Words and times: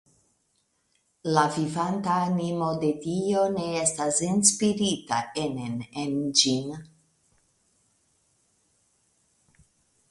La 1.37 1.41
vivanta 1.57 2.15
animo 2.29 2.69
de 2.85 2.89
Dio 3.03 3.43
ne 3.57 3.67
estas 3.83 4.23
enspirita 4.29 5.21
enen 5.45 5.77
en 6.05 6.17
ĝin. 6.41 6.75